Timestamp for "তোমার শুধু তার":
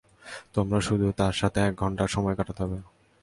0.53-1.33